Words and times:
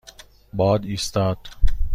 باد 0.53 0.83
ایستاد. 0.85 1.37